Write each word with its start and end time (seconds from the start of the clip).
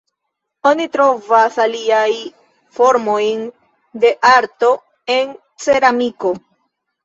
Oni 0.69 0.87
trovas 0.95 1.59
aliaj 1.65 2.07
formojn 2.79 3.45
de 4.07 4.17
arto 4.33 4.73
en 5.21 5.41
ceramiko. 5.69 6.37